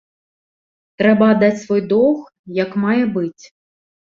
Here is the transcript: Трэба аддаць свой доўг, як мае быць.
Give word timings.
Трэба 1.01 1.27
аддаць 1.33 1.59
свой 1.65 1.81
доўг, 1.91 2.25
як 2.63 2.71
мае 2.87 2.99
быць. 3.19 3.43